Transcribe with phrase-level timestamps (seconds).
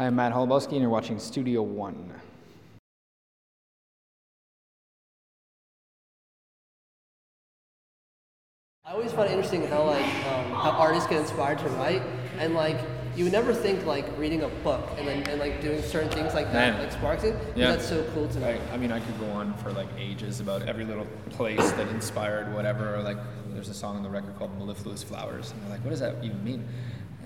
[0.00, 2.10] Hi, I'm Matt Holubowski, and you're watching Studio One.
[8.82, 12.00] I always find it interesting how like um, how artists get inspired to write,
[12.38, 12.78] and like
[13.14, 16.32] you would never think like reading a book and then and like doing certain things
[16.32, 16.82] like that Man.
[16.82, 17.36] like sparks it.
[17.54, 17.72] Yeah.
[17.72, 18.46] that's so cool to me.
[18.46, 21.88] I, I mean, I could go on for like ages about every little place that
[21.88, 22.94] inspired whatever.
[22.96, 23.18] Or like,
[23.52, 26.24] there's a song on the record called Mellifluous Flowers, and they're like, what does that
[26.24, 26.66] even mean?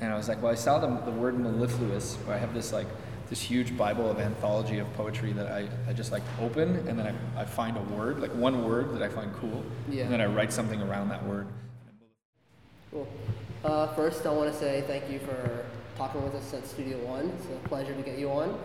[0.00, 2.72] And I was like, well, I saw the, the word mellifluous, where I have this
[2.72, 2.86] like
[3.30, 7.06] this huge Bible of anthology of poetry that I, I just like open, and then
[7.36, 10.04] I, I find a word, like one word that I find cool, Yeah.
[10.04, 11.46] and then I write something around that word.
[12.90, 13.08] Cool.
[13.64, 15.64] Uh, first, I want to say thank you for
[15.96, 17.30] talking with us at Studio One.
[17.30, 18.58] It's a pleasure to get you on.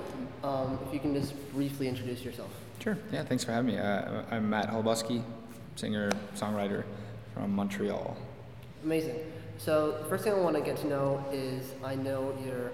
[0.43, 2.49] Um, if you can just briefly introduce yourself.
[2.84, 2.98] Sure.
[3.12, 3.23] Yeah.
[3.23, 3.77] Thanks for having me.
[3.80, 5.23] Uh, I'm Matt Holubowski,
[5.76, 6.84] singer songwriter
[7.34, 8.18] from Montreal.
[8.84, 9.20] Amazing.
[9.59, 12.72] So the first thing I want to get to know is I know you're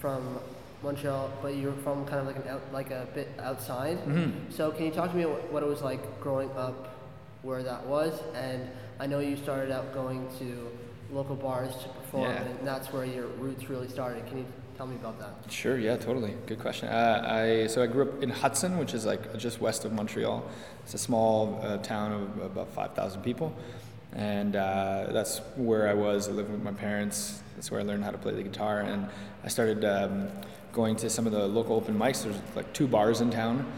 [0.00, 0.38] from
[0.82, 3.98] Montreal, but you're from kind of like an out, like a bit outside.
[4.50, 6.94] So can you talk to me what, what it was like growing up,
[7.42, 8.68] where that was, and
[9.00, 10.68] I know you started out going to
[11.10, 12.42] local bars to perform, Yeah.
[12.44, 14.24] and that's where your roots really started.
[14.28, 15.50] Can you tell me about that?
[15.52, 15.78] Sure.
[15.78, 15.96] Yeah.
[15.96, 16.34] Totally.
[16.46, 16.88] Good question.
[16.88, 20.44] Uh, I so I grew up in Hudson, which is like just west of Montreal.
[20.84, 23.52] It's a small uh, town of about five thousand people,
[24.14, 26.28] and uh, that's where I was.
[26.28, 27.42] I lived with my parents.
[27.56, 29.08] That's where I learned how to play the guitar, and
[29.42, 30.28] I started um,
[30.72, 32.22] going to some of the local open mics.
[32.22, 33.70] There's like two bars in town,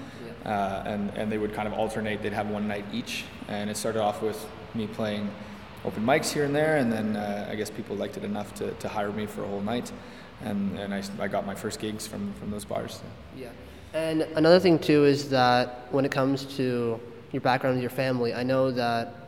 [0.45, 2.23] uh, and and they would kind of alternate.
[2.23, 5.31] They'd have one night each, and it started off with me playing
[5.84, 8.73] open mics here and there, and then uh, I guess people liked it enough to,
[8.73, 9.91] to hire me for a whole night,
[10.42, 13.01] and and I, I got my first gigs from from those bars.
[13.37, 13.48] Yeah.
[13.95, 17.01] And another thing too is that when it comes to
[17.33, 19.26] your background your family, I know that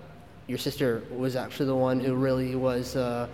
[0.48, 3.28] your sister was actually the one who really was, uh,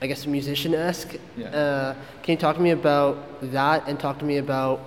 [0.00, 1.16] I guess, musician-esque.
[1.36, 1.46] Yeah.
[1.46, 3.16] Uh, can you talk to me about
[3.50, 4.80] that and talk to me about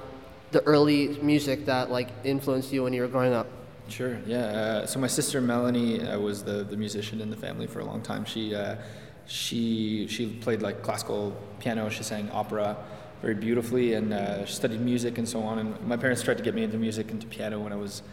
[0.52, 3.48] the early music that like influenced you when you were growing up?
[3.88, 4.20] Sure.
[4.26, 4.46] Yeah.
[4.46, 7.86] Uh, so my sister Melanie uh, was the, the musician in the family for a
[7.86, 8.24] long time.
[8.26, 8.76] She uh,
[9.26, 11.90] she she played like classical piano.
[11.90, 12.78] She sang opera
[13.22, 15.60] very beautifully, and uh, she studied music and so on.
[15.60, 18.04] And my parents tried to get me into music, into piano when I was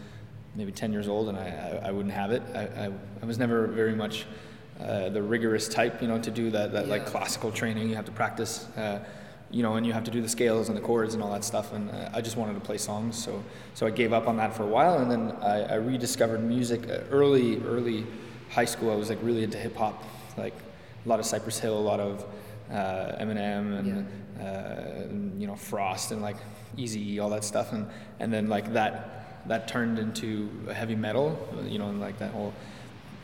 [0.59, 2.43] maybe 10 years old, and I, I, I wouldn't have it.
[2.53, 4.25] I, I, I was never very much
[4.81, 7.87] uh, the rigorous type, you know, to do that, that like classical training.
[7.87, 8.99] You have to practice, uh,
[9.51, 11.45] you know, and you have to do the scales and the chords and all that
[11.45, 11.71] stuff.
[11.71, 13.41] And uh, I just wanted to play songs, so
[13.73, 16.89] so I gave up on that for a while, and then I, I rediscovered music.
[16.89, 18.05] Uh, early, early
[18.49, 20.03] high school, I was like really into hip hop,
[20.37, 20.55] like
[21.05, 22.25] a lot of Cypress Hill, a lot of
[22.69, 24.07] uh, Eminem, and
[24.41, 26.37] uh, and, you know Frost, and like
[26.75, 27.87] Easy, all that stuff, and
[28.19, 29.18] and then like that
[29.49, 32.53] that turned into heavy metal, you know, like that whole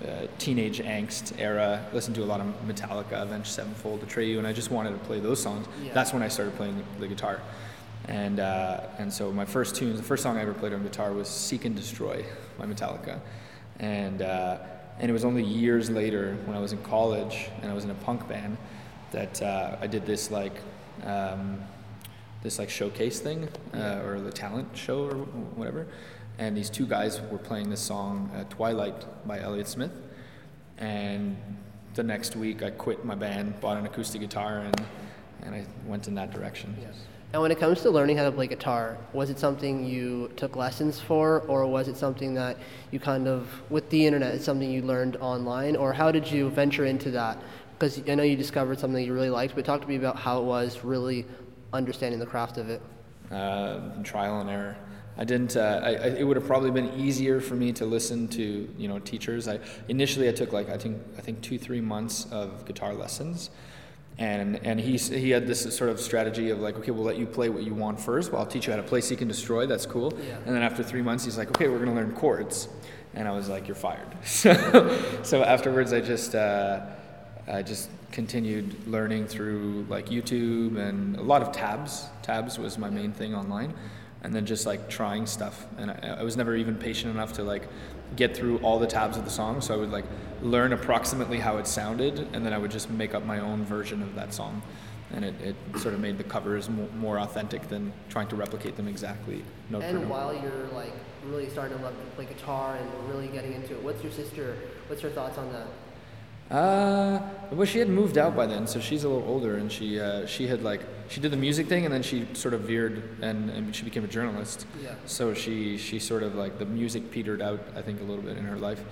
[0.03, 1.85] uh, teenage angst era.
[1.93, 5.19] Listened to a lot of Metallica, Avenged Sevenfold, Atreyu, and I just wanted to play
[5.19, 5.67] those songs.
[5.83, 5.93] Yeah.
[5.93, 7.41] That's when I started playing the guitar.
[8.07, 11.13] And, uh, and so my first tunes, the first song I ever played on guitar
[11.13, 12.25] was Seek and Destroy
[12.57, 13.19] by Metallica.
[13.79, 14.57] And, uh,
[14.99, 17.91] and it was only years later when I was in college and I was in
[17.91, 18.57] a punk band
[19.11, 20.55] that uh, I did this like,
[21.03, 21.61] um,
[22.45, 25.15] this like showcase thing uh, or the talent show or
[25.57, 25.87] whatever.
[26.37, 29.91] And these two guys were playing this song, uh, Twilight by Elliott Smith.
[30.77, 31.35] And
[31.95, 34.85] the next week I quit my band, bought an acoustic guitar, and,
[35.41, 36.77] and I went in that direction.
[36.79, 36.93] Yes.
[37.33, 40.55] And when it comes to learning how to play guitar, was it something you took
[40.55, 42.57] lessons for, or was it something that
[42.91, 46.49] you kind of, with the internet, it's something you learned online, or how did you
[46.49, 47.41] venture into that?
[47.73, 50.39] Because I know you discovered something you really liked, but talk to me about how
[50.39, 51.25] it was really
[51.75, 52.81] understanding the craft of it.
[53.31, 54.75] uh, trial and error.
[55.17, 55.55] I didn't.
[55.55, 58.87] Uh, I, I, it would have probably been easier for me to listen to you
[58.89, 59.47] know teachers.
[59.47, 63.49] I initially I took like I think I think two three months of guitar lessons,
[64.17, 67.25] and and he he had this sort of strategy of like okay we'll let you
[67.25, 68.31] play what you want first.
[68.33, 69.65] Well I'll teach you how to play Seek and Destroy.
[69.65, 70.13] That's cool.
[70.27, 70.35] Yeah.
[70.45, 72.67] And then after three months he's like okay we're gonna learn chords,
[73.13, 74.07] and I was like you're fired.
[74.25, 74.51] So
[75.23, 76.35] so afterwards I just.
[76.35, 76.81] Uh,
[77.47, 82.05] I just continued learning through like YouTube and a lot of tabs.
[82.23, 83.73] Tabs was my main thing online,
[84.23, 85.65] and then just like trying stuff.
[85.77, 87.67] And I, I was never even patient enough to like
[88.15, 89.61] get through all the tabs of the song.
[89.61, 90.05] So I would like
[90.41, 94.01] learn approximately how it sounded, and then I would just make up my own version
[94.01, 94.61] of that song.
[95.13, 98.75] And it, it sort of made the covers more, more authentic than trying to replicate
[98.75, 100.07] them exactly note And note.
[100.07, 100.91] while you're like
[101.27, 104.57] really starting to love to play guitar and really getting into it, what's your sister?
[104.87, 105.67] What's her thoughts on that?
[106.49, 107.19] Uh,
[107.51, 110.25] well, she had moved out by then, so she's a little older, and she uh,
[110.27, 113.49] she had like she did the music thing, and then she sort of veered and,
[113.49, 114.67] and she became a journalist.
[114.83, 114.93] Yeah.
[115.05, 118.37] So she she sort of like the music petered out, I think, a little bit
[118.37, 118.83] in her life,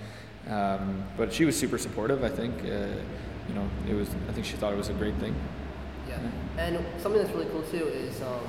[0.48, 2.24] um, but she was super supportive.
[2.24, 2.86] I think, uh,
[3.48, 4.08] you know, it was.
[4.28, 5.34] I think she thought it was a great thing.
[6.08, 6.18] Yeah.
[6.58, 8.40] And something that's really cool too is, um,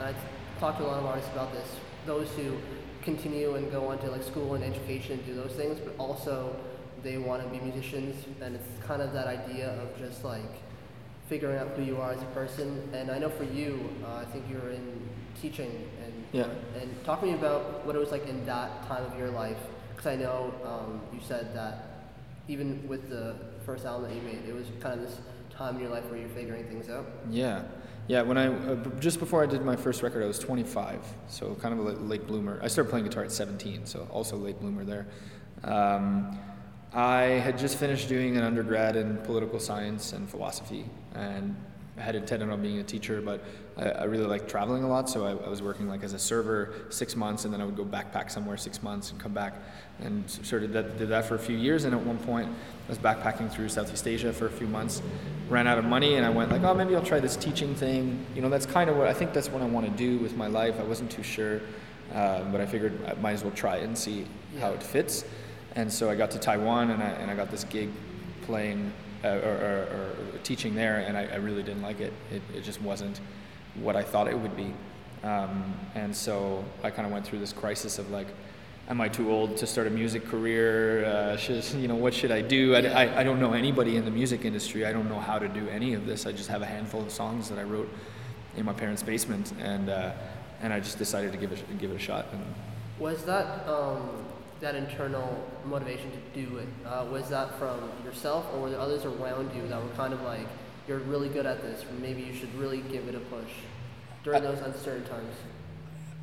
[0.00, 0.14] I
[0.58, 1.66] talked to a lot of artists about this.
[2.06, 2.56] Those who
[3.02, 6.54] continue and go on to like school and education and do those things, but also
[7.02, 10.42] they want to be musicians, and it's kind of that idea of just like
[11.28, 12.88] figuring out who you are as a person.
[12.92, 15.08] And I know for you, uh, I think you're in
[15.40, 16.46] teaching, and Yeah.
[16.80, 19.58] and talk to me about what it was like in that time of your life,
[19.90, 21.86] because I know um, you said that
[22.48, 25.18] even with the first album that you made, it was kind of this
[25.54, 27.06] time in your life where you're figuring things out.
[27.30, 27.62] Yeah,
[28.08, 28.22] yeah.
[28.22, 30.98] When I uh, b- just before I did my first record, I was 25,
[31.28, 32.58] so kind of a late, late bloomer.
[32.62, 35.06] I started playing guitar at 17, so also late bloomer there.
[35.62, 36.38] Um,
[36.92, 41.54] I had just finished doing an undergrad in political science and philosophy, and
[41.96, 43.44] I had intended on being a teacher, but
[43.76, 46.18] I, I really liked traveling a lot, so I, I was working like as a
[46.18, 49.54] server six months, and then I would go backpack somewhere six months and come back,
[50.00, 51.84] and sort of did, did that for a few years.
[51.84, 55.00] And at one point, I was backpacking through Southeast Asia for a few months,
[55.48, 58.26] ran out of money, and I went like, oh, maybe I'll try this teaching thing.
[58.34, 60.36] You know, that's kind of what I think that's what I want to do with
[60.36, 60.74] my life.
[60.80, 61.60] I wasn't too sure,
[62.14, 64.26] uh, but I figured I might as well try it and see
[64.58, 65.24] how it fits.
[65.76, 67.90] And so I got to Taiwan, and I, and I got this gig
[68.42, 68.92] playing
[69.24, 72.12] uh, or, or, or teaching there, and I, I really didn't like it.
[72.32, 72.42] it.
[72.54, 73.20] It just wasn't
[73.74, 74.72] what I thought it would be.
[75.22, 78.26] Um, and so I kind of went through this crisis of like,
[78.88, 81.04] am I too old to start a music career?
[81.04, 82.74] Uh, should, you know, what should I do?
[82.74, 84.84] I, I, I don't know anybody in the music industry.
[84.84, 86.26] I don't know how to do any of this.
[86.26, 87.88] I just have a handful of songs that I wrote
[88.56, 90.12] in my parents' basement, and uh,
[90.60, 92.26] and I just decided to give it give it a shot.
[92.32, 92.42] And
[92.98, 94.08] Was that um,
[94.60, 96.68] that internal motivation to do it?
[96.86, 100.22] Uh, was that from yourself, or were there others around you that were kind of
[100.22, 100.46] like,
[100.86, 101.84] "You're really good at this.
[102.00, 103.52] Maybe you should really give it a push"
[104.24, 105.34] during those uncertain times?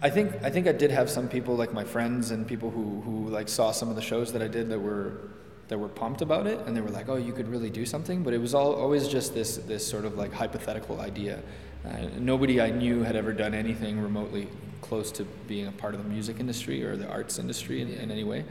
[0.01, 3.01] I think I think I did have some people like my friends and people who,
[3.01, 5.31] who like saw some of the shows that I did that were
[5.69, 8.23] that were pumped about it and they were like, oh, you could really do something.
[8.23, 11.41] But it was all always just this this sort of like hypothetical idea.
[11.87, 14.47] Uh, nobody I knew had ever done anything remotely
[14.81, 18.11] close to being a part of the music industry or the arts industry in, in
[18.11, 18.43] any way.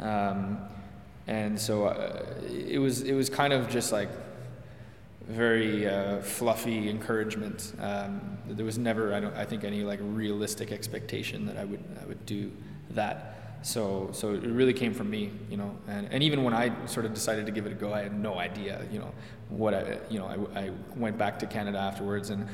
[0.00, 0.58] Um,
[1.26, 4.08] and so uh, it was it was kind of just like
[5.28, 7.72] very uh, fluffy encouragement.
[7.80, 11.84] Um, there was never, I, don't, I think, any like realistic expectation that I would
[12.02, 12.50] I would do
[12.90, 13.51] that.
[13.62, 15.76] So so it really came from me, you know.
[15.88, 18.18] And, and even when I sort of decided to give it a go, I had
[18.18, 19.12] no idea, you know,
[19.48, 22.46] what I you know I, I went back to Canada afterwards and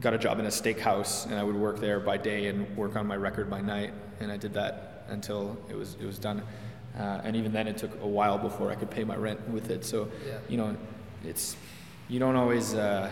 [0.00, 2.96] got a job in a steakhouse, and I would work there by day and work
[2.96, 6.42] on my record by night, and I did that until it was it was done.
[6.98, 9.70] Uh, and even then, it took a while before I could pay my rent with
[9.70, 9.82] it.
[9.84, 10.38] So, Yeah.
[10.48, 10.76] you know,
[11.24, 11.56] it's
[12.08, 13.10] you don't always uh,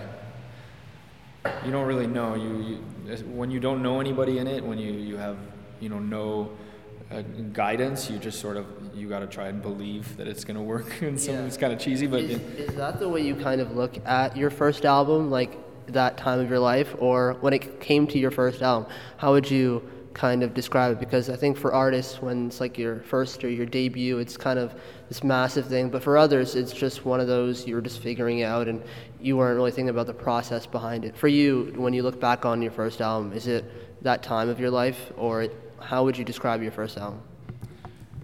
[1.65, 2.63] you don't really know you,
[3.09, 5.37] you when you don't know anybody in it when you you have
[5.81, 6.51] you know no
[7.11, 7.23] uh,
[7.53, 10.63] guidance you just sort of you got to try and believe that it's going to
[10.63, 11.45] work and so Yeah.
[11.45, 14.37] it's kind of cheesy but Is, is that the way you kind of look at
[14.37, 15.59] your first album, like
[15.89, 18.89] that time of your life, or when it came to your first album?
[19.17, 19.83] How would you
[20.15, 21.01] kind of describe it?
[21.01, 24.59] Because I think for artists, when it's like your first or your debut, it's kind
[24.61, 24.73] of
[25.09, 25.89] this massive thing.
[25.91, 28.83] But for others, it's just one of those you're just figuring out, and
[29.21, 31.17] you weren't really thinking about the process behind it.
[31.17, 33.65] For you, when you look back on your first album, is it
[34.05, 35.49] that time of your life, or
[35.81, 37.21] how would you describe your first album?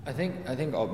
[0.07, 0.89] I think I think all,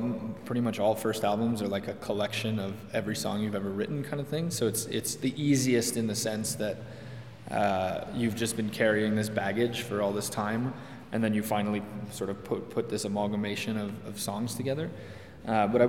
[0.47, 4.03] pretty much all first albums are like a collection of every song you've ever written,
[4.03, 4.51] kind of thing.
[4.51, 6.79] So it's it's the easiest in the sense that
[7.51, 10.73] uh, you've just been carrying this baggage for all this time,
[11.13, 14.91] and then you finally sort of put put this amalgamation of, of songs together.
[15.47, 15.87] Uh, but I,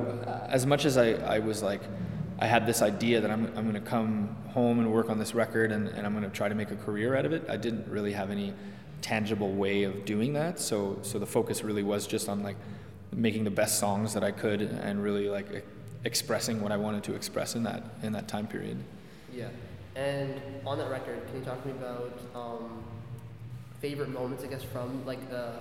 [0.49, 1.81] as much as I, I was like,
[2.39, 5.35] I had this idea that I'm, I'm going to come home and work on this
[5.35, 7.45] record and, and I'm going to try to make a career out of it.
[7.47, 8.53] I didn't really have any
[9.03, 10.59] tangible way of doing that.
[10.59, 12.55] So, so the focus really was just on like
[13.11, 15.63] making the best songs that I could and really like
[16.05, 18.77] expressing what I wanted to express in that in that time period.
[19.31, 19.49] Yeah.
[19.95, 22.83] And on that record, can you talk to me about um,
[23.79, 25.59] favorite moments, I guess, from like uh,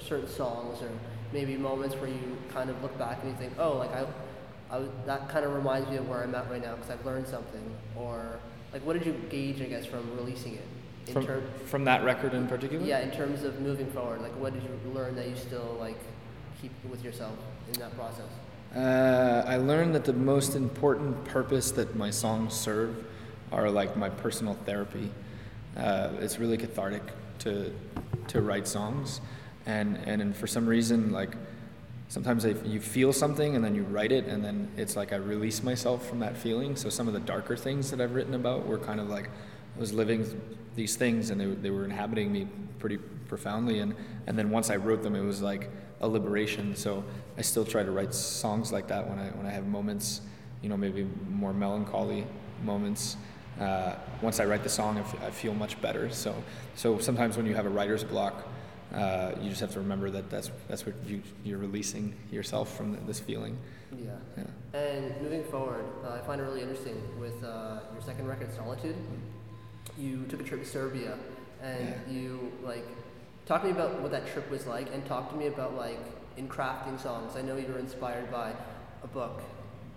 [0.00, 0.90] certain songs, or
[1.32, 4.06] maybe moments where you kind of look back and you think, oh, like I,
[4.70, 7.26] I that kind of reminds me of where I'm at right now because I've learned
[7.28, 8.40] something, or
[8.72, 10.66] like what did you gauge, I guess, from releasing it?
[11.10, 12.86] In From, ter- from that record in particular?
[12.86, 15.98] yeah, in terms of moving forward, like what did you learn that you still like
[16.62, 17.36] keep with yourself
[17.72, 18.26] in that process?
[18.74, 23.04] Uh, I learned that the most important purpose that my songs serve
[23.50, 25.10] are like my personal therapy.
[25.76, 27.02] Uh, it's really cathartic
[27.40, 27.72] to
[28.28, 29.20] to write songs,
[29.66, 31.34] and and, and for some reason like
[32.06, 35.16] sometimes I, you feel something and then you write it and then it's like I
[35.16, 36.76] release myself from that feeling.
[36.76, 39.30] So some of the darker things that I've written about were kind of like I
[39.76, 40.24] was living
[40.76, 42.46] these things and they, they were inhabiting me
[42.78, 42.96] pretty
[43.28, 43.94] profoundly and,
[44.26, 46.74] and then once I wrote them it was like a liberation.
[46.76, 47.04] So
[47.36, 50.22] I still try to write songs like that when I when I have moments,
[50.62, 52.26] you know, maybe more melancholy
[52.62, 53.16] moments.
[53.60, 56.08] uh, once I write the song, I, f- I feel much better.
[56.10, 56.34] So,
[56.74, 58.48] so sometimes when you have a writer's block,
[58.94, 62.94] uh, you just have to remember that that's that's what you you're releasing yourself from
[62.94, 63.56] th this feeling.
[63.92, 64.10] Yeah.
[64.38, 64.78] Yeah.
[64.80, 68.96] And moving forward, uh, I find it really interesting with uh, your second record, Solitude.
[70.00, 71.14] You took a trip to Serbia,
[71.62, 72.12] and Yeah.
[72.12, 72.86] you like
[73.46, 76.00] talk to me about what that trip was like, and talk to me about like
[76.36, 77.36] in crafting songs.
[77.36, 78.52] I know you were inspired by
[79.04, 79.42] a book.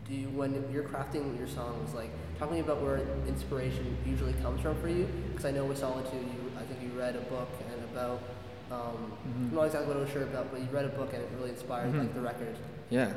[0.07, 4.33] Do you when you're crafting your songs, like talk to me about where inspiration usually
[4.43, 5.07] comes from for you?
[5.29, 8.19] Because I know with Solitude, you I think you read a book and about.
[8.72, 11.22] Um, I'm not exactly what I was sure about, but you read a book and
[11.22, 12.55] it really inspired like the record.
[12.89, 13.13] Yeah,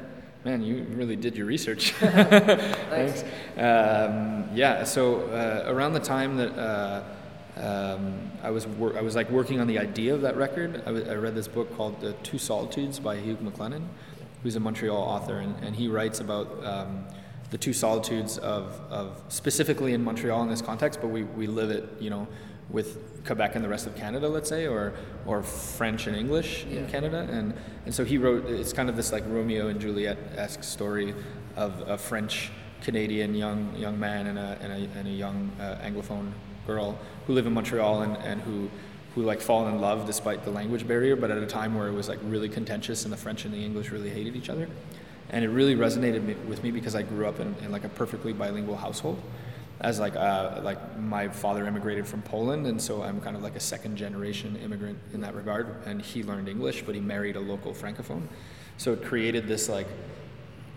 [0.47, 1.91] man, you really did your research.
[1.99, 3.25] Thanks.
[3.57, 7.03] Um, yeah, so uh, around the time that uh,
[7.57, 10.93] um, I was wor- I was like working on the idea of that record, I,
[10.93, 13.89] w- I read this book called The Two Solitudes by Hugh MacLennan,
[14.45, 17.05] who's a Montreal author, and, and he writes about um,
[17.51, 21.71] the two solitudes of, of specifically in Montreal in this context, but we, we live
[21.71, 22.29] it, you know,
[22.71, 24.93] with Quebec and the rest of Canada, let's say, or
[25.27, 27.55] or French and English in Canada, and
[27.85, 28.47] and so he wrote.
[28.47, 31.15] It's kind of this like Romeo and Juliet esque story
[31.57, 32.51] of a French
[32.83, 36.33] Canadian young young man and a and a, and a young uh, Anglophone
[36.67, 38.71] girl who live in Montreal and, and who
[39.15, 41.95] who like fall in love despite the language barrier, but at a time where it
[41.95, 44.69] was like really contentious and the French and the English really hated each other,
[45.31, 48.33] and it really resonated with me because I grew up in, in like a perfectly
[48.33, 49.21] bilingual household
[49.81, 53.57] as like uh, like my father immigrated from Poland, and so I'm kind of like
[53.57, 55.83] a second generation immigrant in that regard.
[55.87, 58.23] And he learned English, but he married a local francophone,
[58.79, 59.87] so it created this like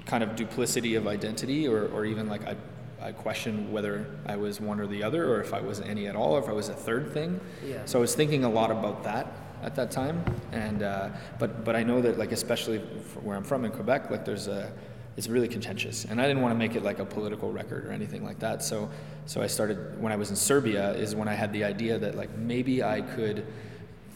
[0.06, 2.56] kind of duplicity of identity, or, or even like I,
[3.02, 6.16] I questioned whether I was one or the other, or if I was any at
[6.16, 7.40] all, or if I was a third thing.
[7.66, 7.86] Yeah.
[7.86, 9.28] So I was thinking a lot about that
[9.62, 12.80] at that time, and uh, but but I know that like especially
[13.24, 14.74] where I'm from in Quebec, like there's a
[15.18, 17.92] it's really contentious, and I didn't want to make it like a political record or
[17.92, 18.64] anything like that.
[18.64, 18.90] So
[19.26, 22.16] so I started when I was in Serbia is when I had the idea that
[22.16, 23.46] like maybe I could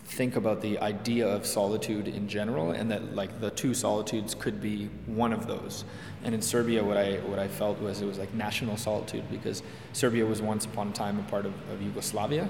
[0.06, 4.62] think about the idea of solitude in general and that like the two solitudes could
[4.62, 5.86] be one of those.
[6.24, 9.64] And in serbia what i what i felt was it was like national solitude because
[9.94, 12.48] serbia was once upon a time a part of, of yugoslavia.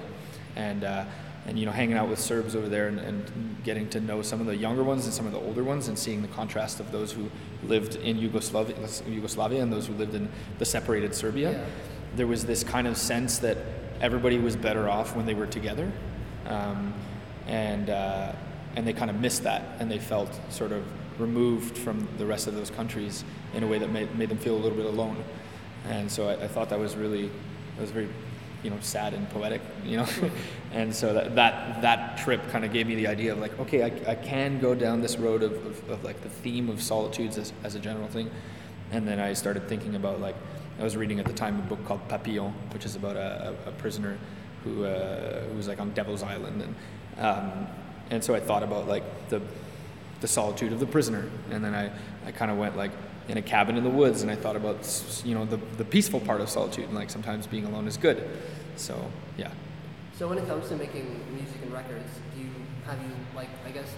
[0.56, 1.04] And uh,
[1.46, 4.40] and you know hanging out with serbs over there and, and getting to know some
[4.40, 6.90] of the younger ones and some of the older ones and seeing the contrast of
[6.92, 7.30] those who
[7.64, 8.74] lived in yugoslavia,
[9.08, 11.64] yugoslavia and those who lived in the separated serbia Yeah.
[12.16, 13.58] there was this kind of sense that
[14.00, 15.90] everybody was better off when they were together,
[16.46, 16.92] um,
[17.46, 18.32] and uh,
[18.76, 20.82] and they kind of missed that, and they felt sort of
[21.20, 23.24] removed from the rest of those countries
[23.54, 25.16] in a way that made, made them feel a little bit alone,
[25.88, 27.28] and so I, I thought that was really
[27.76, 28.08] that was very
[28.64, 30.06] you know sad and poetic you know?
[30.72, 33.84] And so that that, that trip kind of gave me the idea of like okay
[33.84, 37.38] I, I can go down this road of, of, of like the theme of solitudes
[37.38, 38.30] as, as a general thing.
[38.90, 40.34] And then I started thinking about like
[40.78, 43.70] I was reading at the time a book called Papillon, which is about a, a,
[43.72, 44.18] prisoner
[44.64, 47.66] who uh, who was like on Devil's Island, and um,
[48.10, 49.40] and so I thought about like the
[50.20, 51.90] the solitude of the prisoner, and then I,
[52.26, 52.90] I kind of went like
[53.28, 54.78] in a cabin in the woods, and I thought about
[55.24, 58.28] you know the the peaceful part of solitude, and like sometimes being alone is good,
[58.76, 59.50] so yeah.
[60.18, 62.50] So when it comes to making music and records, do you
[62.86, 63.90] have you like I guess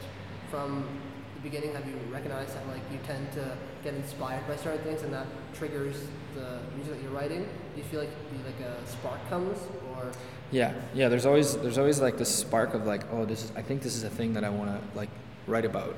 [0.51, 0.87] from
[1.35, 5.03] the beginning have you recognized that like you tend to get inspired by certain things
[5.03, 7.43] and that triggers the music that you're writing?
[7.75, 8.11] Do you feel like
[8.45, 9.59] like a spark comes
[9.97, 10.11] or
[10.53, 11.09] Yeah, yeah.
[11.09, 13.97] There's always there's always like this spark of like, oh, this is I think this
[13.97, 15.11] is a thing that I want to like
[15.47, 15.95] write about,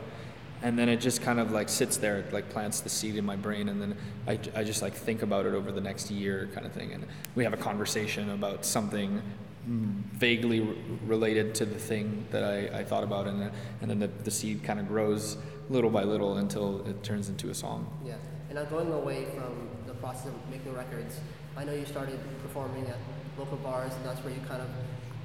[0.62, 3.37] and then it just kind of like sits there, like plants the seed in my
[3.37, 3.97] brain, and then
[4.27, 7.07] I, I just like think about it over the next year, kind of thing, and
[7.35, 9.23] we have a conversation about something
[9.67, 10.67] vaguely r-
[11.07, 14.31] related to the thing that I, I thought about, and then, and then the, the
[14.31, 15.37] seed kind of grows
[15.69, 17.87] little by little until it turns into a song.
[18.05, 18.15] yeah?
[18.49, 21.21] And now going away from the process of making records,
[21.57, 22.97] I know you started performing at
[23.38, 24.69] local bars and that's where you kind of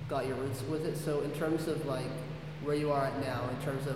[0.10, 0.98] got your roots with it.
[0.98, 2.12] So in terms of like
[2.64, 3.96] where you are at now, in terms of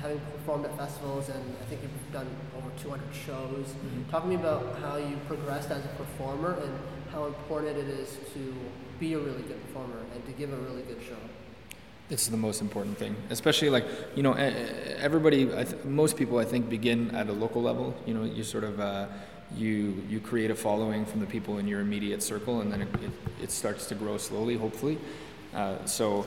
[0.00, 3.74] having performed at festivals and I think you've done over 200 shows,
[4.10, 6.72] talk to me about how you progressed as a performer and
[7.10, 8.54] how important it is to
[8.98, 11.16] be a really good performer and to give a really good show.
[12.10, 15.44] It's the most important thing, especially like you know, everybody.
[15.56, 17.94] I th- most people, I think, begin at a local level.
[18.04, 19.06] You know, you sort of uh,
[19.56, 22.88] you you create a following from the people in your immediate circle, and then it,
[23.02, 23.12] it,
[23.44, 24.98] it starts to grow slowly, hopefully.
[25.54, 26.26] Uh, so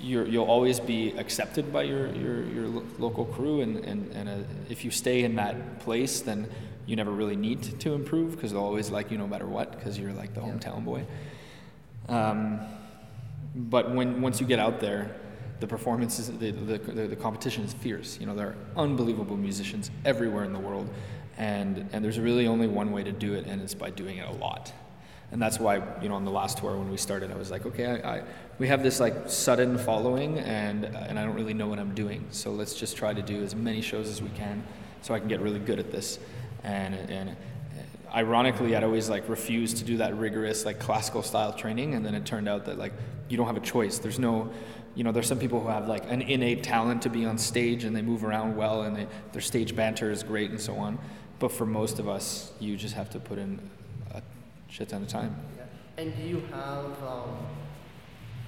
[0.00, 4.28] you're, you'll always be accepted by your your, your lo- local crew, and and, and
[4.28, 4.32] uh,
[4.68, 6.48] if you stay in that place, then
[6.86, 9.98] you never really need to improve because they'll always like you no matter what because
[9.98, 10.46] you're like the Yeah.
[10.52, 11.04] hometown boy.
[12.08, 12.60] Um,
[13.54, 15.16] but when once you get out there,
[15.60, 18.18] the performances, the, the, the, the competition is fierce.
[18.20, 20.88] You know, there are unbelievable musicians everywhere in the world,
[21.38, 24.28] and and there's really only one way to do it, and it's by doing it
[24.28, 24.72] a lot.
[25.32, 27.66] And that's why you know on the last tour when we started, I was like,
[27.66, 28.22] okay, I, I
[28.58, 31.94] we have this like sudden following, and uh, and I don't really know what I'm
[31.94, 34.64] doing, so let's just try to do as many shows as we can,
[35.02, 36.18] so I can get really good at this,
[36.62, 41.52] and and uh, ironically i'd always like refuse to do that rigorous like classical style
[41.52, 41.94] training.
[41.94, 42.92] And then it turned out that like
[43.28, 43.98] you don't have a choice.
[43.98, 44.50] There's no
[44.94, 47.84] you know there's some people who have like an innate talent to be on stage
[47.84, 50.98] and they move around well and they, their stage banter is great and so on.
[51.38, 53.60] But for most of us you just have to put in
[54.68, 55.64] shit ton of time yeah.
[56.02, 57.46] and do you have um,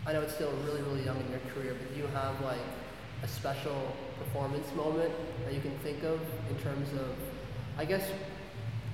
[0.06, 2.60] i know it's still really really young in your career but do you have like
[3.22, 5.12] a special performance moment
[5.44, 6.20] that you can think of
[6.50, 7.14] in terms of
[7.76, 8.10] i guess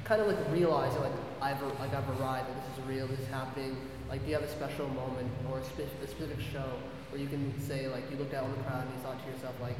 [0.05, 3.29] kind of like realizing like I've like I've arrived, like this is real, this is
[3.29, 3.77] happening.
[4.09, 6.69] Like, do you have a special moment or a, a specific show
[7.11, 9.31] where you can say like you looked out on the crowd and you thought to
[9.31, 9.77] yourself like,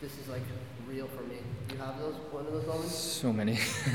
[0.00, 0.42] this is like
[0.86, 1.38] real for me.
[1.68, 2.94] Do you have those one of those moments?
[2.94, 3.58] So many.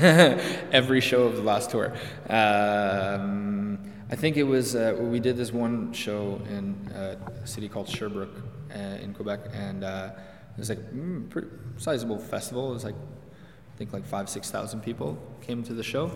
[0.72, 1.94] Every show of the last tour.
[2.28, 3.78] Um,
[4.10, 7.88] I think it was uh, we did this one show in uh, a city called
[7.88, 8.36] Sherbrooke
[8.74, 10.10] uh, in Quebec, and uh,
[10.54, 12.70] it was like mm, pretty sizable festival.
[12.70, 16.10] It was like I think like five, six thousand people came to the show,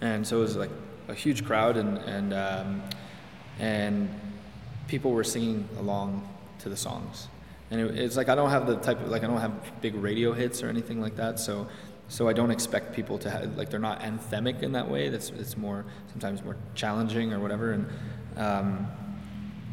[0.00, 0.70] and so it was like
[1.08, 2.82] a huge crowd, and and um,
[3.58, 4.08] and
[4.88, 7.28] people were singing along to the songs,
[7.72, 9.94] and it, it's like I don't have the type of like I don't have big
[9.94, 11.66] radio hits or anything like that, so
[12.08, 15.08] so I don't expect people to have like they're not anthemic in that way.
[15.08, 17.86] That's it's more sometimes more challenging or whatever, and
[18.36, 18.86] um,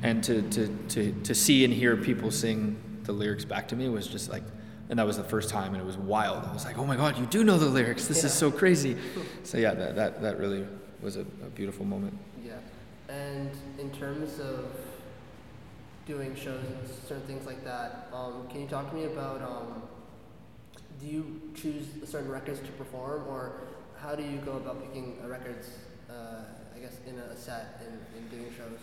[0.01, 3.89] and to, to to to see and hear people sing the lyrics back to me
[3.89, 4.43] was just like
[4.89, 6.45] and that was the first time and it was wild.
[6.45, 8.07] I was like oh my god you do know the lyrics.
[8.07, 8.27] This yeah.
[8.27, 8.95] is so crazy.
[9.43, 10.65] So yeah that, that, that really
[11.01, 12.17] was a, a, beautiful moment.
[12.43, 12.53] Yeah.
[13.09, 14.71] And in terms of
[16.09, 19.83] doing shows and certain things like that um, can you talk to me about um,
[20.99, 23.61] do you choose certain records to perform or
[23.95, 25.69] how do you go about picking records
[26.09, 28.79] uh, i guess in a set and, and doing shows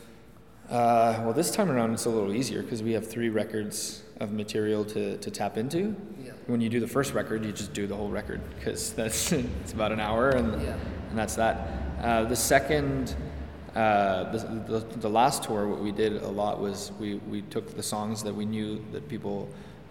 [0.70, 4.32] uh, well, this time around it's a little easier because we have three records of
[4.32, 5.94] material to, to tap into.
[6.20, 6.32] Yeah.
[6.48, 9.30] When you do the first record, you just do the whole record because that's
[9.62, 10.76] it's about an hour and yeah.
[11.10, 11.68] and that's that.
[12.02, 13.14] Uh, the second,
[13.76, 14.38] uh, the,
[14.78, 18.22] the, the, last tour, what we did a lot was we, we took the songs
[18.22, 19.48] that we knew that people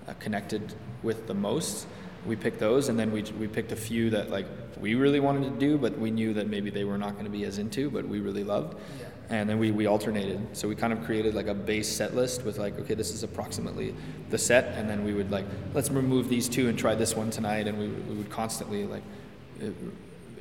[0.07, 1.87] uh, connected with the most.
[2.25, 4.47] We picked those, and then we, we picked a few that like
[4.79, 7.31] we really wanted to do, but we knew that maybe they were not going to
[7.31, 8.75] be as into, but we really loved.
[8.99, 12.15] Yeah and then we, we alternated so we kind of created like a base set
[12.15, 13.95] list with like okay this is approximately
[14.29, 17.29] the set and then we would like let's remove these two and try this one
[17.31, 19.03] tonight and we, we would constantly like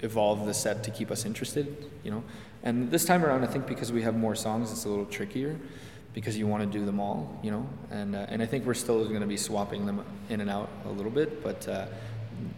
[0.02, 2.22] evolve the set to keep us interested you know
[2.64, 5.56] and this time around i think because we have more songs it's a little trickier
[6.12, 7.68] because you want to do them all you know?
[7.90, 10.68] And uh, and i think we're still going to be swapping them in and out
[10.86, 11.86] a little bit but uh,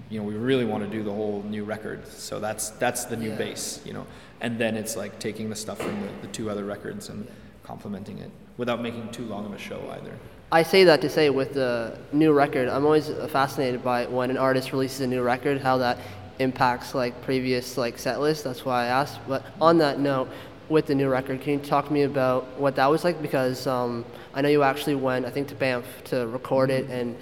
[0.09, 2.07] you know we really want to do the whole new record.
[2.09, 3.37] So that's that's the new yeah.
[3.37, 4.07] base you know?
[4.40, 7.27] And then it's like taking the stuff from the, the two other records and
[7.62, 10.12] complementing it without making too long of a show either.
[10.53, 14.38] I say that to say with the new record i'm always fascinated by when an
[14.38, 15.99] artist releases a new record how that
[16.38, 20.29] impacts like previous like set lists that's why i asked but on that note
[20.68, 23.66] with the new record can you talk to me about what that was like because
[23.66, 27.16] um, i know you actually went i think to banff to record it and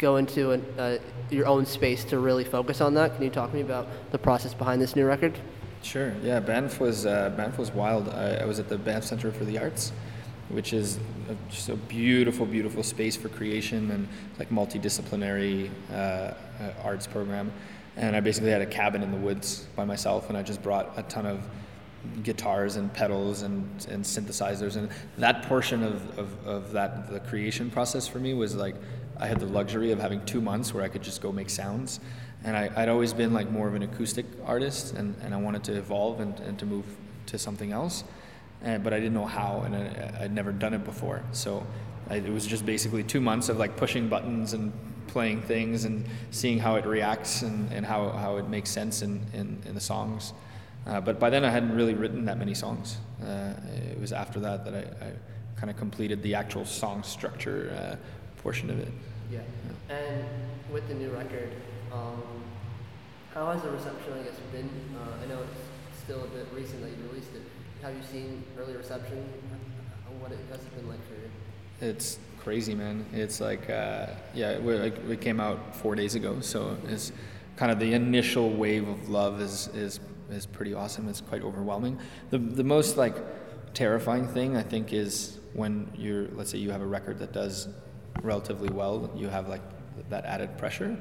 [0.00, 0.98] go into an, uh,
[1.30, 3.14] your own space to really focus on that.
[3.14, 5.38] Can you talk to me about the process behind this new record?
[5.82, 6.12] Sure.
[6.22, 8.08] Yeah, Banff was uh, Banff was wild.
[8.08, 9.92] I, I, was at the Banff Center for the Arts,
[10.48, 16.34] which is a, just a beautiful, beautiful space for creation and like multidisciplinary uh, uh,
[16.82, 17.50] arts program.
[18.00, 20.90] And I basically had a cabin in the woods by myself, and I just brought
[20.96, 21.46] a ton of
[22.22, 27.70] guitars and pedals and, and synthesizers and that portion of, of, of that the creation
[27.70, 28.74] process for me was like
[29.18, 32.00] I had the luxury of having two months where I could just go make sounds.
[32.42, 35.62] And I, would always been like more of an acoustic artist, and, and I wanted
[35.64, 36.86] to evolve and, and to move
[37.26, 38.02] to something else.
[38.62, 41.22] And, but I didn't know how, and I, would never done it before.
[41.32, 41.66] So
[42.08, 44.72] I, it was just basically two months of like pushing buttons and
[45.10, 49.20] playing things and seeing how it reacts and, and how, how it makes sense in,
[49.34, 50.32] in, in the songs.
[50.86, 52.96] Uh, but by then I hadn't really written that many songs.
[53.22, 53.52] Uh,
[53.90, 55.12] it was after that that I, I
[55.56, 57.96] kind of completed the actual song structure uh,
[58.40, 58.92] portion of it.
[59.30, 59.40] Yeah.
[59.88, 60.24] And
[60.72, 61.52] with the new record,
[61.92, 62.22] um,
[63.34, 64.70] how has the reception, I guess, been?
[64.96, 67.42] Uh, I know it's still a bit recent that you released it.
[67.82, 69.28] Have you seen early reception?
[70.18, 71.30] What it has it been like for you?
[71.80, 73.06] It's crazy, man.
[73.12, 77.12] It's like, uh, yeah, we like, we came out four days ago, so it's
[77.56, 81.08] kind of the initial wave of love is is is pretty awesome.
[81.08, 81.98] It's quite overwhelming.
[82.28, 83.16] The the most like
[83.72, 87.68] terrifying thing I think is when you're let's say you have a record that does
[88.22, 89.62] relatively well, you have like
[90.10, 90.98] that added pressure.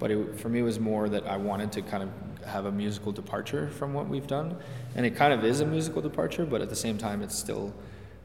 [0.00, 2.72] But it, for me, it was more that I wanted to kind of have a
[2.72, 4.56] musical departure from what we've done,
[4.94, 7.74] and it kind of is a musical departure, but at the same time, it's still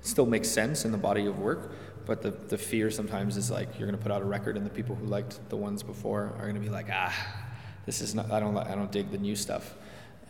[0.03, 1.71] still makes sense in the body of work.
[2.05, 4.65] But the, the fear sometimes is like you're going to put out a record, and
[4.65, 7.13] the people who liked the ones before are going to be like, ah,
[7.85, 8.31] this is not.
[8.31, 8.55] I don't.
[8.57, 9.73] I don't dig the new stuff.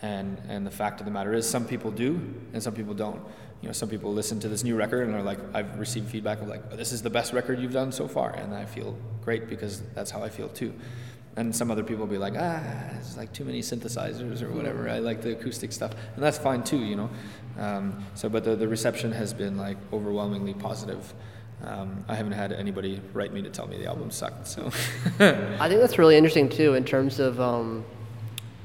[0.01, 2.21] And and the fact of the matter is, some people do,
[2.53, 3.19] and some people don't.
[3.61, 6.41] You know, some people listen to this new record and are like, I've received feedback
[6.41, 9.47] of like, this is the best record you've done so far, and I feel great
[9.47, 10.73] because that's how I feel too.
[11.35, 12.61] And some other people will be like, ah,
[12.99, 14.87] it's like too many synthesizers or whatever.
[14.87, 17.09] I like the acoustic stuff, and that's fine too, you know.
[17.57, 21.13] Um, so, but the, the reception has been like overwhelmingly positive.
[21.63, 24.47] Um, I haven't had anybody write me to tell me the album sucked.
[24.47, 24.65] So
[25.19, 27.85] I think that's really interesting too, in terms of um,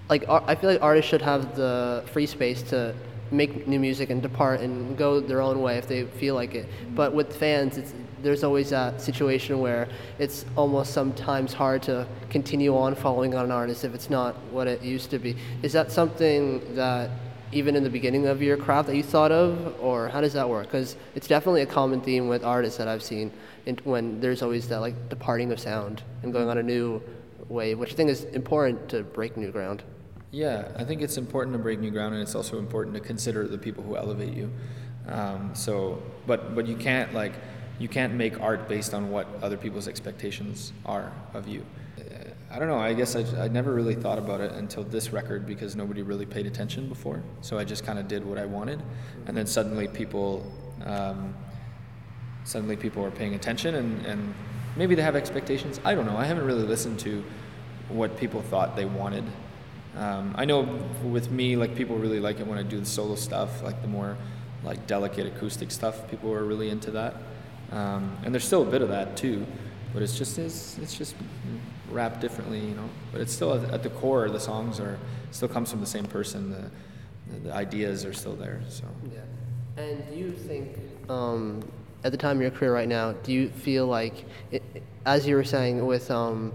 [0.09, 2.95] like I feel like artists should have the free space to
[3.31, 6.67] make new music and depart and go their own way if they feel like it.
[6.95, 12.77] But with fans, it's there's always that situation where it's almost sometimes hard to continue
[12.77, 15.37] on following on an artist if it's not what it used to be.
[15.63, 17.11] Is that something that
[17.53, 20.49] even in the beginning of your craft that you thought of, or how does that
[20.49, 20.67] work?
[20.67, 23.33] Because it's definitely a common theme with artists that I've seen
[23.67, 27.03] in, when there's always that like departing of sound and going on a new
[27.49, 29.83] wave, which I think is important to break new ground.
[30.31, 33.49] Yeah, I think it's important to break new ground, and it's also important to consider
[33.49, 34.51] the people who elevate you.
[35.07, 37.33] Um, so, but but you can't like
[37.79, 41.65] you can't make art based on what other people's expectations are of you.
[41.99, 42.03] Uh,
[42.51, 42.79] I don't know.
[42.79, 46.27] I guess I, I never really thought about it until this record because nobody really
[46.27, 47.23] paid attention before.
[47.41, 48.83] So I just kind of did what I wanted,
[49.27, 50.51] and then suddenly people
[50.85, 51.35] um,
[52.45, 54.35] suddenly people are paying attention, and, and
[54.77, 55.81] maybe they have expectations.
[55.85, 56.17] I don't know.
[56.17, 57.23] I haven't really listened to
[57.89, 59.25] what people thought they wanted
[59.99, 60.63] um, I know
[61.03, 63.89] with me, like people really like it when I do the solo stuff, like the
[63.89, 64.17] more
[64.63, 66.09] like delicate acoustic stuff.
[66.09, 67.17] People are really into that,
[67.73, 69.47] um, and there's still a bit of that too,
[69.93, 71.15] but it's just it's, it's just
[71.91, 72.89] wrapped differently, you know.
[73.13, 74.29] But it's still at the core.
[74.29, 74.99] The songs are
[75.31, 76.51] still comes from the same person.
[76.51, 76.71] The,
[77.45, 78.61] the ideas are still there.
[78.69, 79.21] So yeah.
[79.83, 80.77] And do you think
[81.09, 81.63] um,
[82.05, 84.63] at the time of your career right now, do you feel like, it,
[85.07, 86.53] as you were saying with um,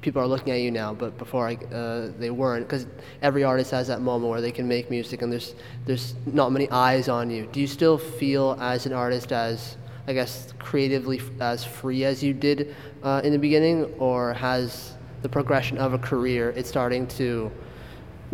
[0.00, 2.66] people are looking at you now, but before I, uh, they weren't.
[2.66, 2.86] Because
[3.22, 5.54] every artist has that moment where they can make music and there's
[5.86, 7.46] there's not many eyes on you.
[7.50, 12.34] Do you still feel as an artist as I guess creatively as free as you
[12.34, 17.50] did uh, in the beginning, or has the progression of a career it's starting to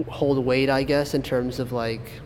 [0.09, 0.69] hold weight?
[0.69, 2.21] I guess in terms of like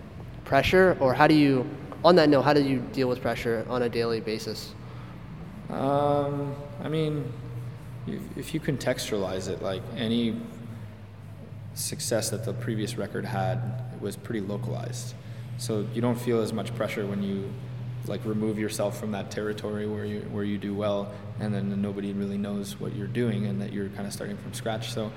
[0.45, 1.69] pressure, or how do you?
[2.05, 4.75] On that note, how do you deal with pressure on a daily basis?
[5.71, 7.33] Um, I mean,
[8.37, 10.41] if you contextualize it, like any
[11.75, 15.15] success that the previous record had was pretty localized.
[15.57, 17.51] So you don't feel as much pressure when you
[18.07, 22.13] like remove yourself from that territory where you where you do well, and then nobody
[22.13, 24.93] really knows what you're doing, and that you're kind of starting from scratch.
[24.93, 25.11] So.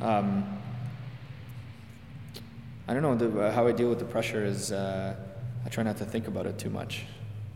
[0.00, 0.58] Um,
[2.90, 3.14] I don't know.
[3.14, 5.14] The, uh, how I deal with the pressure is uh,
[5.64, 7.04] I try not to think about it too much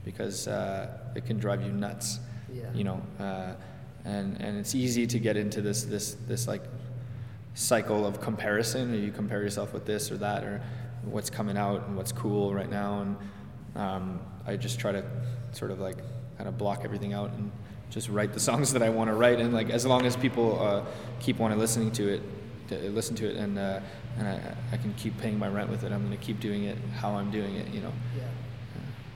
[0.05, 2.21] because uh, it can drive you nuts.
[2.53, 2.73] Yeah.
[2.73, 3.55] You know, uh,
[4.05, 6.63] and and it's easy to get into this this this like
[7.55, 10.63] cycle of comparison or you compare yourself with this or that or
[11.03, 13.17] what's coming out and what's cool right now and
[13.77, 15.05] um, I just try to
[15.53, 15.99] sort of like
[16.37, 17.51] kind of block everything out and
[17.91, 20.61] just write the songs that I want to write and like as long as people
[20.61, 20.85] uh,
[21.21, 22.23] keep wanting listening to it
[22.69, 23.81] to listen to it and uh,
[24.19, 26.65] and I, I can keep paying my rent with it I'm going to keep doing
[26.65, 28.25] it how I'm doing it you know yeah.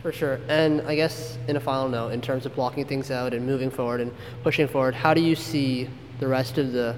[0.03, 0.39] For sure.
[0.49, 3.69] And I guess in a final note, in terms of blocking things out and moving
[3.69, 4.13] forward and
[4.45, 5.91] pushing forward, how do you see
[6.21, 6.95] the rest of the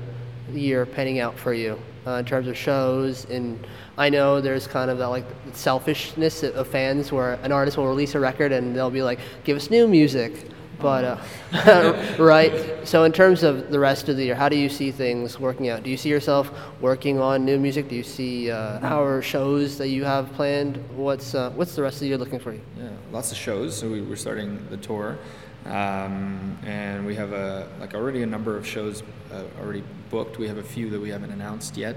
[0.53, 3.25] year panning out for you uh, in terms of shows?
[3.27, 3.67] And
[3.99, 8.15] I know there's kind of that like selfishness of fans where an artist will release
[8.15, 10.51] a record and they'll be like, give us new music.
[10.81, 11.23] But
[11.55, 12.89] uh, right.
[12.89, 15.69] So in terms of the rest of the year, how do you see things working
[15.69, 15.83] out?
[15.83, 17.89] Do you see yourself working on new music?
[17.89, 20.83] Do you see uh, our shows that you have planned?
[20.97, 22.63] What's uh, what's the rest of the year looking for you?
[22.79, 23.77] Yeah, lots of shows.
[23.77, 25.19] So we, are starting the tour,
[25.67, 30.39] um, and we have a like already a number of shows uh, already booked.
[30.39, 31.97] We have a few that we haven't announced yet,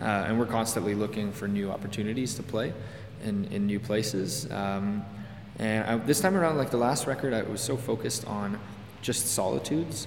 [0.00, 2.72] uh, and we're constantly looking for new opportunities to play
[3.24, 4.50] in in new places.
[4.52, 5.04] Um,
[5.58, 8.58] and I, this time around, like the last record, I was so focused on
[9.02, 10.06] just solitudes.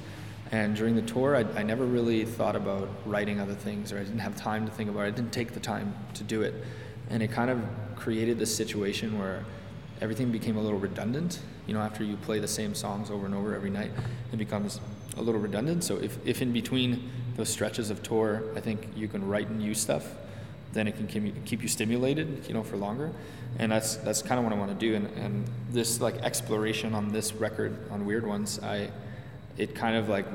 [0.51, 4.03] And during the tour, I, I never really thought about writing other things, or I
[4.03, 5.07] didn't have time to think about it.
[5.07, 6.53] I didn't take the time to do it.
[7.09, 7.61] And it kind of
[7.95, 9.45] created this situation where
[10.01, 11.39] everything became a little redundant.
[11.67, 13.91] You know, after you play the same songs over and over every night,
[14.33, 14.79] it becomes
[15.17, 15.83] a little redundant.
[15.83, 19.73] So if, if in between those stretches of tour, I think you can write new
[19.73, 20.05] stuff
[20.73, 21.07] then it can
[21.45, 23.11] keep you stimulated, you know, for longer.
[23.57, 24.95] And that's that's kind of what I want to do.
[24.95, 28.91] And, and this like exploration on this record on Weird Ones, I
[29.57, 30.25] it kind of like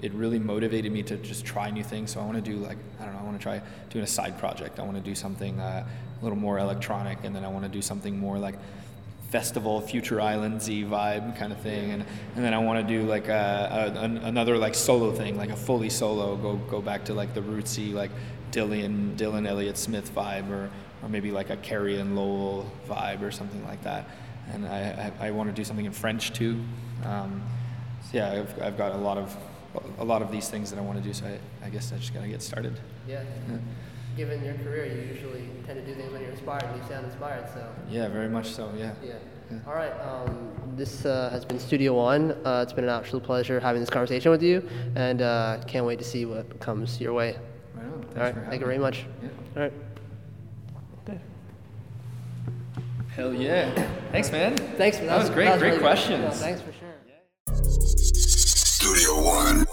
[0.00, 2.12] it really motivated me to just try new things.
[2.12, 4.08] So I want to do like I don't know, I want to try doing a
[4.08, 4.80] side project.
[4.80, 5.86] I want to do something uh,
[6.20, 8.54] a little more electronic, and then I want to do something more like
[9.30, 11.92] festival future islandsy vibe kind of thing.
[11.92, 15.50] And, and then i want to do like a, a, another like solo thing like
[15.50, 18.10] a fully solo go go back to like the rootsy like
[18.50, 20.68] dylan dylan elliott smith vibe or
[21.02, 24.04] or maybe like a carrie and lowell vibe or something like that.
[24.52, 26.60] And i i, I want to do something in french too.
[27.04, 27.42] Um,
[28.02, 29.36] so yeah I've, I've got a lot of
[29.98, 31.96] a lot of these things that i want to do so i, I guess i
[31.96, 32.78] just gotta get started.
[33.06, 33.22] Yeah.
[33.48, 33.58] yeah
[34.16, 37.06] given your career, you usually tend to do things when you're inspired and you sound
[37.06, 37.48] inspired.
[37.52, 38.72] So yeah, very much so.
[38.76, 38.92] Yeah.
[39.02, 39.14] Yeah.
[39.50, 39.58] yeah.
[39.66, 39.92] All right.
[40.00, 42.32] Um, this uh, has been Studio One.
[42.44, 45.98] Uh, it's been an absolute pleasure having this conversation with you, and uh, can't wait
[45.98, 47.36] to see what comes your way.
[47.74, 48.04] Right on.
[48.16, 48.34] All right.
[48.48, 49.06] Thank you very much.
[49.22, 49.28] Yeah.
[49.56, 49.72] All right.
[53.16, 53.74] Hell yeah.
[54.12, 54.56] Thanks, man.
[54.56, 54.98] Thanks.
[54.98, 55.46] For that, that was, great.
[55.46, 56.22] That was great really questions.
[56.22, 56.88] No, thanks for sure.
[58.14, 59.66] Studio One.